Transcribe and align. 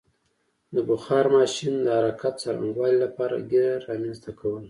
د 0.75 0.75
بخار 0.89 1.25
ماشین 1.37 1.73
د 1.81 1.87
حرکت 1.97 2.33
څرنګوالي 2.43 2.97
لپاره 3.05 3.45
ګېر 3.53 3.75
رامنځته 3.89 4.31
کول. 4.39 4.59